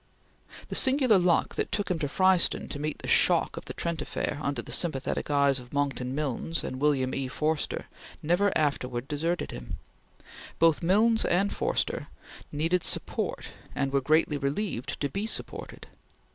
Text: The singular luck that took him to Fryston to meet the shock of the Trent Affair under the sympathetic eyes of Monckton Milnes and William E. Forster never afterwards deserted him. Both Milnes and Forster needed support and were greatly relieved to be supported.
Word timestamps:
The 0.69 0.73
singular 0.73 1.19
luck 1.19 1.53
that 1.53 1.71
took 1.71 1.91
him 1.91 1.99
to 1.99 2.07
Fryston 2.07 2.67
to 2.69 2.79
meet 2.79 2.97
the 2.97 3.07
shock 3.07 3.55
of 3.55 3.65
the 3.65 3.73
Trent 3.73 4.01
Affair 4.01 4.39
under 4.41 4.63
the 4.63 4.71
sympathetic 4.71 5.29
eyes 5.29 5.59
of 5.59 5.73
Monckton 5.73 6.15
Milnes 6.15 6.63
and 6.63 6.79
William 6.79 7.13
E. 7.13 7.27
Forster 7.27 7.85
never 8.23 8.51
afterwards 8.57 9.05
deserted 9.07 9.51
him. 9.51 9.77
Both 10.57 10.81
Milnes 10.81 11.23
and 11.23 11.55
Forster 11.55 12.07
needed 12.51 12.83
support 12.83 13.49
and 13.75 13.93
were 13.93 14.01
greatly 14.01 14.37
relieved 14.37 14.99
to 15.01 15.07
be 15.07 15.27
supported. 15.27 15.85